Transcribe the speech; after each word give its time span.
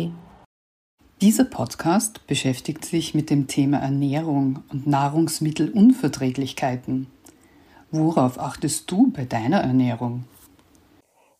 Dieser 1.22 1.46
Podcast 1.46 2.28
beschäftigt 2.28 2.84
sich 2.86 3.16
mit 3.16 3.30
dem 3.30 3.48
Thema 3.48 3.78
Ernährung 3.78 4.64
und 4.70 4.88
Nahrungsmittelunverträglichkeiten. 4.88 7.08
Worauf 7.92 8.40
achtest 8.40 8.92
du 8.92 9.12
bei 9.12 9.26
deiner 9.26 9.62
Ernährung? 9.62 10.26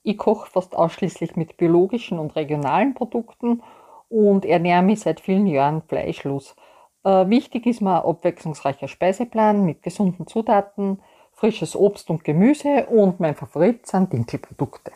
Ich 0.04 0.18
koche 0.18 0.50
fast 0.50 0.76
ausschließlich 0.76 1.36
mit 1.36 1.58
biologischen 1.58 2.18
und 2.18 2.36
regionalen 2.36 2.94
Produkten 2.94 3.62
und 4.08 4.46
ernähre 4.46 4.84
mich 4.84 5.02
seit 5.02 5.20
vielen 5.20 5.48
Jahren 5.48 5.82
fleischlos. 5.82 6.56
Äh, 7.04 7.28
wichtig 7.30 7.66
ist 7.66 7.82
mir 7.82 8.02
ein 8.02 8.10
abwechslungsreicher 8.10 8.88
Speiseplan 8.88 9.66
mit 9.66 9.84
gesunden 9.84 10.28
Zutaten, 10.28 11.02
frisches 11.34 11.76
Obst 11.76 12.10
und 12.10 12.24
Gemüse 12.24 12.86
und 12.88 13.20
mein 13.20 13.36
Favorit 13.36 13.86
sind 13.86 14.14
Dinkelprodukte. 14.14 14.94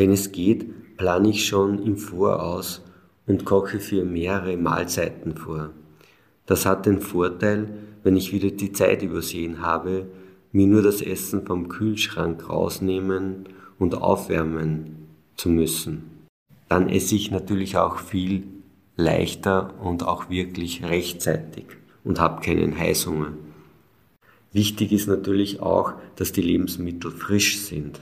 Wenn 0.00 0.12
es 0.12 0.32
geht, 0.32 0.96
plane 0.96 1.28
ich 1.28 1.44
schon 1.44 1.82
im 1.82 1.98
Voraus 1.98 2.82
und 3.26 3.44
koche 3.44 3.80
für 3.80 4.02
mehrere 4.02 4.56
Mahlzeiten 4.56 5.36
vor. 5.36 5.74
Das 6.46 6.64
hat 6.64 6.86
den 6.86 7.02
Vorteil, 7.02 7.68
wenn 8.02 8.16
ich 8.16 8.32
wieder 8.32 8.50
die 8.50 8.72
Zeit 8.72 9.02
übersehen 9.02 9.60
habe, 9.60 10.06
mir 10.52 10.66
nur 10.66 10.80
das 10.80 11.02
Essen 11.02 11.44
vom 11.44 11.68
Kühlschrank 11.68 12.48
rausnehmen 12.48 13.44
und 13.78 13.94
aufwärmen 13.94 15.06
zu 15.36 15.50
müssen. 15.50 16.04
Dann 16.70 16.88
esse 16.88 17.14
ich 17.14 17.30
natürlich 17.30 17.76
auch 17.76 17.98
viel 17.98 18.44
leichter 18.96 19.74
und 19.82 20.02
auch 20.02 20.30
wirklich 20.30 20.82
rechtzeitig 20.82 21.66
und 22.04 22.20
habe 22.20 22.40
keinen 22.40 22.78
Heißhunger. 22.78 23.34
Wichtig 24.54 24.92
ist 24.92 25.08
natürlich 25.08 25.60
auch, 25.60 25.92
dass 26.16 26.32
die 26.32 26.40
Lebensmittel 26.40 27.10
frisch 27.10 27.58
sind. 27.58 28.00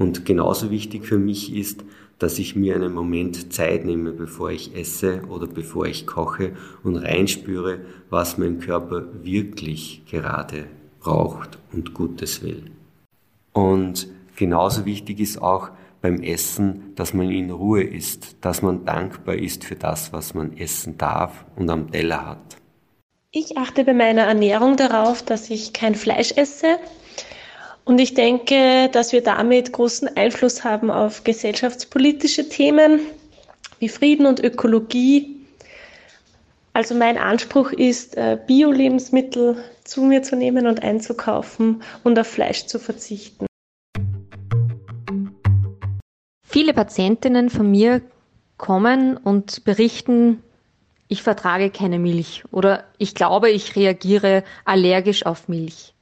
Und 0.00 0.24
genauso 0.24 0.70
wichtig 0.70 1.04
für 1.04 1.18
mich 1.18 1.54
ist, 1.54 1.84
dass 2.18 2.38
ich 2.38 2.56
mir 2.56 2.74
einen 2.74 2.94
Moment 2.94 3.52
Zeit 3.52 3.84
nehme, 3.84 4.12
bevor 4.12 4.50
ich 4.50 4.74
esse 4.74 5.20
oder 5.28 5.46
bevor 5.46 5.84
ich 5.84 6.06
koche 6.06 6.52
und 6.82 6.96
reinspüre, 6.96 7.80
was 8.08 8.38
mein 8.38 8.60
Körper 8.60 9.04
wirklich 9.22 10.00
gerade 10.10 10.64
braucht 11.00 11.58
und 11.74 11.92
Gutes 11.92 12.42
will. 12.42 12.70
Und 13.52 14.08
genauso 14.36 14.86
wichtig 14.86 15.20
ist 15.20 15.42
auch 15.42 15.68
beim 16.00 16.22
Essen, 16.22 16.94
dass 16.94 17.12
man 17.12 17.30
in 17.30 17.50
Ruhe 17.50 17.82
isst, 17.82 18.36
dass 18.40 18.62
man 18.62 18.86
dankbar 18.86 19.34
ist 19.34 19.66
für 19.66 19.76
das, 19.76 20.14
was 20.14 20.32
man 20.32 20.56
essen 20.56 20.96
darf 20.96 21.44
und 21.56 21.68
am 21.68 21.92
Teller 21.92 22.24
hat. 22.24 22.56
Ich 23.32 23.58
achte 23.58 23.84
bei 23.84 23.92
meiner 23.92 24.22
Ernährung 24.22 24.78
darauf, 24.78 25.22
dass 25.22 25.50
ich 25.50 25.74
kein 25.74 25.94
Fleisch 25.94 26.32
esse. 26.32 26.78
Und 27.90 28.00
ich 28.00 28.14
denke, 28.14 28.88
dass 28.92 29.10
wir 29.10 29.20
damit 29.20 29.72
großen 29.72 30.16
Einfluss 30.16 30.62
haben 30.62 30.92
auf 30.92 31.24
gesellschaftspolitische 31.24 32.48
Themen 32.48 33.00
wie 33.80 33.88
Frieden 33.88 34.26
und 34.26 34.38
Ökologie. 34.38 35.40
Also 36.72 36.94
mein 36.94 37.18
Anspruch 37.18 37.72
ist, 37.72 38.16
äh, 38.16 38.38
Bio-Lebensmittel 38.46 39.56
zu 39.82 40.02
mir 40.02 40.22
zu 40.22 40.36
nehmen 40.36 40.68
und 40.68 40.84
einzukaufen 40.84 41.82
und 42.04 42.16
auf 42.16 42.28
Fleisch 42.28 42.66
zu 42.66 42.78
verzichten. 42.78 43.46
Viele 46.46 46.72
Patientinnen 46.72 47.50
von 47.50 47.68
mir 47.68 48.02
kommen 48.56 49.16
und 49.16 49.64
berichten, 49.64 50.44
ich 51.08 51.24
vertrage 51.24 51.70
keine 51.70 51.98
Milch 51.98 52.44
oder 52.52 52.84
ich 52.98 53.16
glaube, 53.16 53.50
ich 53.50 53.74
reagiere 53.74 54.44
allergisch 54.64 55.26
auf 55.26 55.48
Milch. 55.48 55.92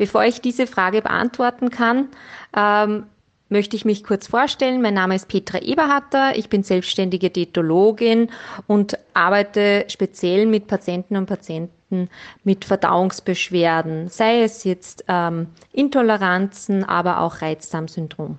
Bevor 0.00 0.24
ich 0.24 0.40
diese 0.40 0.66
Frage 0.66 1.02
beantworten 1.02 1.68
kann, 1.68 2.08
ähm, 2.56 3.04
möchte 3.50 3.76
ich 3.76 3.84
mich 3.84 4.02
kurz 4.02 4.28
vorstellen. 4.28 4.80
Mein 4.80 4.94
Name 4.94 5.14
ist 5.14 5.28
Petra 5.28 5.58
Eberharter. 5.58 6.38
Ich 6.38 6.48
bin 6.48 6.62
selbstständige 6.62 7.28
Diätologin 7.28 8.30
und 8.66 8.96
arbeite 9.12 9.84
speziell 9.88 10.46
mit 10.46 10.68
Patienten 10.68 11.16
und 11.16 11.26
Patienten 11.26 12.08
mit 12.44 12.64
Verdauungsbeschwerden, 12.64 14.08
sei 14.08 14.42
es 14.42 14.64
jetzt 14.64 15.04
ähm, 15.06 15.48
Intoleranzen, 15.70 16.82
aber 16.82 17.20
auch 17.20 17.42
Reizdarmsyndrom. 17.42 18.38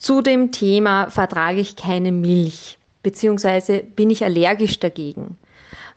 Zu 0.00 0.20
dem 0.20 0.50
Thema 0.50 1.10
vertrage 1.10 1.60
ich 1.60 1.76
keine 1.76 2.10
Milch 2.10 2.76
beziehungsweise 3.04 3.84
bin 3.84 4.10
ich 4.10 4.24
allergisch 4.24 4.80
dagegen? 4.80 5.38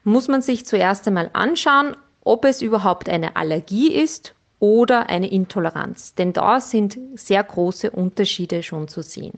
Muss 0.03 0.27
man 0.27 0.44
sich 0.44 0.67
zuerst 0.67 1.07
einmal 1.07 1.31
anschauen, 1.33 1.95
ob 2.29 2.45
es 2.45 2.62
überhaupt 2.62 3.09
eine 3.09 3.35
Allergie 3.35 3.91
ist 3.91 4.35
oder 4.59 5.09
eine 5.09 5.31
Intoleranz, 5.31 6.13
denn 6.13 6.31
da 6.31 6.62
sind 6.62 7.00
sehr 7.16 7.44
große 7.44 7.90
Unterschiede 7.90 8.62
schon 8.62 8.88
zu 8.88 9.01
sehen. 9.01 9.34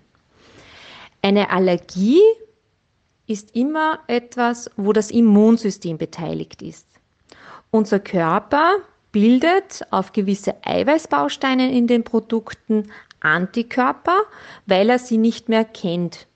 Eine 1.22 1.52
Allergie 1.52 2.20
ist 3.28 3.56
immer 3.56 4.00
etwas, 4.08 4.70
wo 4.76 4.92
das 4.92 5.10
Immunsystem 5.10 5.98
beteiligt 5.98 6.62
ist. 6.62 6.86
Unser 7.70 8.02
Körper 8.02 8.80
bildet 9.14 9.84
auf 9.92 10.12
gewisse 10.12 10.56
Eiweißbausteine 10.66 11.72
in 11.72 11.88
den 11.88 12.04
Produkten 12.04 12.92
Antikörper, 13.22 14.18
weil 14.66 14.90
er 14.90 15.00
sie 15.00 15.18
nicht 15.18 15.48
mehr 15.48 15.64
kennt. 15.64 16.28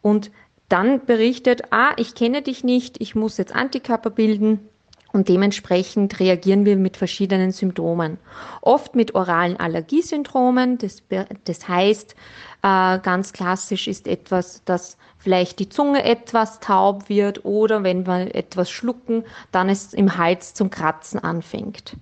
Und 0.00 0.32
dann 0.68 1.06
berichtet, 1.06 1.70
ah, 1.70 1.92
ich 1.96 2.16
kenne 2.16 2.42
dich 2.42 2.64
nicht, 2.64 3.00
ich 3.00 3.14
muss 3.14 3.36
jetzt 3.36 3.54
Antikörper 3.54 4.10
bilden. 4.10 4.68
Und 5.12 5.28
dementsprechend 5.28 6.18
reagieren 6.20 6.64
wir 6.64 6.76
mit 6.76 6.96
verschiedenen 6.96 7.52
Symptomen. 7.52 8.18
Oft 8.62 8.94
mit 8.94 9.14
oralen 9.14 9.58
Allergiesyndromen. 9.58 10.78
Das, 10.78 11.02
das 11.44 11.68
heißt, 11.68 12.14
äh, 12.62 12.98
ganz 13.00 13.32
klassisch 13.32 13.88
ist 13.88 14.08
etwas, 14.08 14.62
dass 14.64 14.96
vielleicht 15.18 15.58
die 15.58 15.68
Zunge 15.68 16.04
etwas 16.04 16.60
taub 16.60 17.08
wird 17.08 17.44
oder 17.44 17.82
wenn 17.82 18.06
wir 18.06 18.32
etwas 18.34 18.70
schlucken, 18.70 19.24
dann 19.50 19.68
es 19.68 19.92
im 19.92 20.16
Hals 20.16 20.54
zum 20.54 20.70
Kratzen 20.70 21.20
anfängt. 21.20 21.96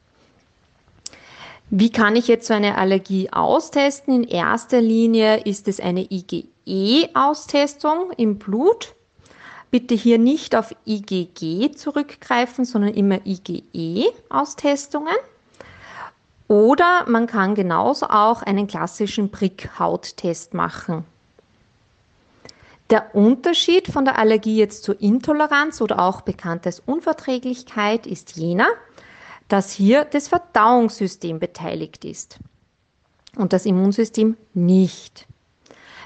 Wie 1.70 1.90
kann 1.90 2.14
ich 2.16 2.28
jetzt 2.28 2.48
so 2.48 2.54
eine 2.54 2.78
Allergie 2.78 3.32
austesten? 3.32 4.24
In 4.24 4.28
erster 4.28 4.80
Linie 4.80 5.42
ist 5.44 5.68
es 5.68 5.78
eine 5.78 6.04
IgE-Austestung 6.10 8.10
im 8.16 8.38
Blut. 8.38 8.94
Bitte 9.70 9.94
hier 9.94 10.18
nicht 10.18 10.56
auf 10.56 10.74
IgG 10.86 11.72
zurückgreifen, 11.72 12.64
sondern 12.64 12.94
immer 12.94 13.24
IgE-Austestungen. 13.24 15.14
Oder 16.48 17.04
man 17.06 17.28
kann 17.28 17.54
genauso 17.54 18.06
auch 18.06 18.42
einen 18.42 18.66
klassischen 18.66 19.30
Prick-Hauttest 19.30 20.52
machen. 20.54 21.04
Der 22.90 23.14
Unterschied 23.14 23.86
von 23.86 24.04
der 24.04 24.18
Allergie 24.18 24.56
jetzt 24.56 24.82
zur 24.82 25.00
Intoleranz 25.00 25.80
oder 25.80 26.00
auch 26.00 26.22
bekannt 26.22 26.66
als 26.66 26.80
Unverträglichkeit 26.80 28.04
ist 28.04 28.36
jener, 28.36 28.66
dass 29.46 29.70
hier 29.70 30.04
das 30.04 30.26
Verdauungssystem 30.26 31.38
beteiligt 31.38 32.04
ist 32.04 32.40
und 33.36 33.52
das 33.52 33.64
Immunsystem 33.64 34.36
nicht. 34.54 35.28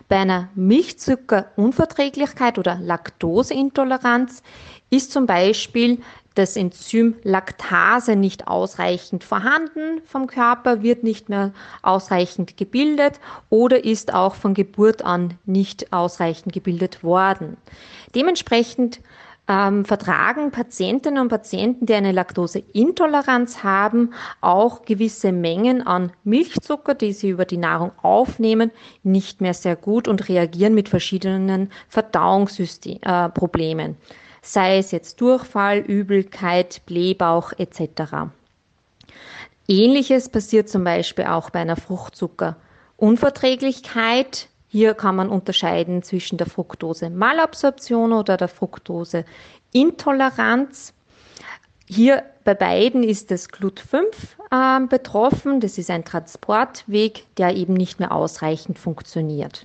Bei 0.08 0.18
einer 0.18 0.48
Milchzuckerunverträglichkeit 0.54 2.58
oder 2.58 2.78
Laktoseintoleranz 2.80 4.42
ist 4.90 5.12
zum 5.12 5.26
Beispiel 5.26 6.00
das 6.34 6.56
Enzym 6.56 7.14
Laktase 7.22 8.16
nicht 8.16 8.48
ausreichend 8.48 9.24
vorhanden 9.24 10.02
vom 10.04 10.26
Körper, 10.26 10.82
wird 10.82 11.04
nicht 11.04 11.28
mehr 11.28 11.52
ausreichend 11.82 12.56
gebildet 12.56 13.20
oder 13.50 13.84
ist 13.84 14.12
auch 14.12 14.34
von 14.34 14.52
Geburt 14.52 15.04
an 15.04 15.38
nicht 15.46 15.92
ausreichend 15.92 16.52
gebildet 16.52 17.04
worden. 17.04 17.56
Dementsprechend 18.14 19.00
ähm, 19.48 19.84
vertragen 19.84 20.50
Patientinnen 20.50 21.20
und 21.20 21.28
Patienten, 21.28 21.86
die 21.86 21.94
eine 21.94 22.12
Laktoseintoleranz 22.12 23.62
haben, 23.62 24.14
auch 24.40 24.82
gewisse 24.82 25.32
Mengen 25.32 25.86
an 25.86 26.12
Milchzucker, 26.24 26.94
die 26.94 27.12
sie 27.12 27.28
über 27.28 27.44
die 27.44 27.58
Nahrung 27.58 27.92
aufnehmen, 28.02 28.70
nicht 29.02 29.40
mehr 29.40 29.54
sehr 29.54 29.76
gut 29.76 30.08
und 30.08 30.28
reagieren 30.28 30.74
mit 30.74 30.88
verschiedenen 30.88 31.70
Verdauungsproblemen, 31.88 33.92
äh, 33.92 34.14
sei 34.40 34.78
es 34.78 34.92
jetzt 34.92 35.20
Durchfall, 35.20 35.78
Übelkeit, 35.78 36.80
Blähbauch 36.86 37.52
etc. 37.58 38.30
Ähnliches 39.68 40.28
passiert 40.28 40.68
zum 40.68 40.84
Beispiel 40.84 41.26
auch 41.26 41.50
bei 41.50 41.60
einer 41.60 41.76
Fruchtzucker. 41.76 42.56
Hier 44.74 44.94
kann 44.94 45.14
man 45.14 45.28
unterscheiden 45.28 46.02
zwischen 46.02 46.36
der 46.36 46.48
Fructose-Malabsorption 46.48 48.12
oder 48.12 48.36
der 48.36 48.48
Fructose-Intoleranz. 48.48 50.92
Hier 51.86 52.24
bei 52.42 52.54
beiden 52.54 53.04
ist 53.04 53.30
das 53.30 53.48
Glut5 53.50 54.02
äh, 54.50 54.80
betroffen. 54.88 55.60
Das 55.60 55.78
ist 55.78 55.90
ein 55.90 56.04
Transportweg, 56.04 57.24
der 57.36 57.54
eben 57.54 57.74
nicht 57.74 58.00
mehr 58.00 58.10
ausreichend 58.10 58.80
funktioniert. 58.80 59.64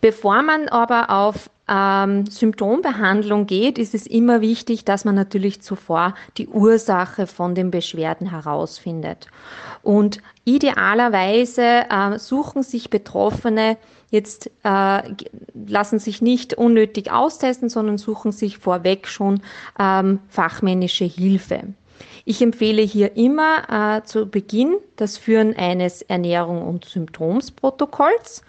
Bevor 0.00 0.42
man 0.42 0.68
aber 0.68 1.10
auf 1.10 1.48
ähm, 1.68 2.26
Symptombehandlung 2.26 3.46
geht, 3.46 3.78
ist 3.78 3.94
es 3.94 4.06
immer 4.06 4.40
wichtig, 4.40 4.84
dass 4.84 5.04
man 5.04 5.14
natürlich 5.14 5.62
zuvor 5.62 6.14
die 6.36 6.48
Ursache 6.48 7.26
von 7.26 7.54
den 7.54 7.70
Beschwerden 7.70 8.30
herausfindet. 8.30 9.28
Und 9.82 10.18
idealerweise 10.44 11.84
äh, 11.88 12.18
suchen 12.18 12.62
sich 12.62 12.90
Betroffene 12.90 13.76
jetzt, 14.10 14.50
äh, 14.62 15.02
lassen 15.54 15.98
sich 15.98 16.22
nicht 16.22 16.54
unnötig 16.54 17.10
austesten, 17.10 17.68
sondern 17.68 17.98
suchen 17.98 18.32
sich 18.32 18.58
vorweg 18.58 19.08
schon 19.08 19.40
ähm, 19.78 20.20
fachmännische 20.28 21.04
Hilfe. 21.04 21.74
Ich 22.24 22.40
empfehle 22.40 22.82
hier 22.82 23.16
immer 23.16 23.98
äh, 23.98 24.04
zu 24.04 24.26
Beginn 24.26 24.76
das 24.96 25.18
Führen 25.18 25.54
eines 25.56 26.02
Ernährung- 26.02 26.62
und 26.62 26.86
Symptomsprotokolls 26.86 28.42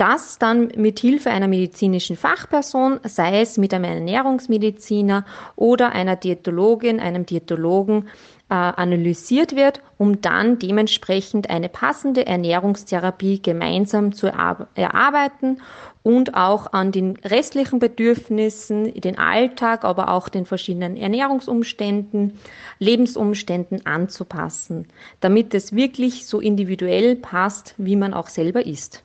das 0.00 0.38
dann 0.38 0.72
mit 0.76 0.98
Hilfe 0.98 1.30
einer 1.30 1.46
medizinischen 1.46 2.16
Fachperson, 2.16 3.00
sei 3.04 3.42
es 3.42 3.58
mit 3.58 3.74
einem 3.74 3.84
Ernährungsmediziner 3.84 5.26
oder 5.56 5.92
einer 5.92 6.16
Diätologin, 6.16 7.00
einem 7.00 7.26
Diätologen, 7.26 8.08
äh, 8.48 8.54
analysiert 8.54 9.56
wird, 9.56 9.82
um 9.98 10.22
dann 10.22 10.58
dementsprechend 10.58 11.50
eine 11.50 11.68
passende 11.68 12.26
Ernährungstherapie 12.26 13.42
gemeinsam 13.42 14.12
zu 14.12 14.26
erarbeiten 14.26 15.60
und 16.02 16.34
auch 16.34 16.72
an 16.72 16.92
den 16.92 17.16
restlichen 17.18 17.78
Bedürfnissen, 17.78 18.94
den 18.94 19.18
Alltag, 19.18 19.84
aber 19.84 20.08
auch 20.08 20.30
den 20.30 20.46
verschiedenen 20.46 20.96
Ernährungsumständen, 20.96 22.38
Lebensumständen 22.78 23.84
anzupassen, 23.84 24.88
damit 25.20 25.52
es 25.52 25.74
wirklich 25.74 26.26
so 26.26 26.40
individuell 26.40 27.16
passt, 27.16 27.74
wie 27.76 27.96
man 27.96 28.14
auch 28.14 28.28
selber 28.28 28.64
ist. 28.64 29.04